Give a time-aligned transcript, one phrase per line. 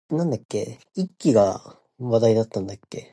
[0.01, 0.01] 對不起，您所播出的號碼無人接聽，請查
[1.97, 2.33] 明後再
[2.89, 3.01] 撥。